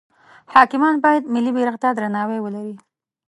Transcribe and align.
حاکمان 0.53 0.95
باید 1.05 1.29
ملی 1.33 1.51
بیرغ 1.55 1.75
ته 1.83 1.89
درناوی 1.97 2.37
ولری. 2.41 2.75